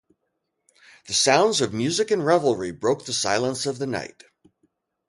The 1.05 1.13
sounds 1.13 1.61
of 1.61 1.73
music 1.75 2.09
and 2.09 2.25
revelry 2.25 2.71
broke 2.71 3.05
the 3.05 3.13
silence 3.13 3.67
of 3.67 3.77
the 3.77 3.85
night. 3.85 4.23